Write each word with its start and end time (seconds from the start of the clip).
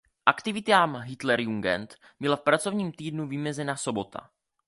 Aktivitám 0.25 0.95
Hitlerjugend 1.01 1.95
byla 2.19 2.35
v 2.35 2.41
pracovním 2.41 2.91
týdnu 2.91 3.27
vymezena 3.27 3.75
sobota. 3.75 4.29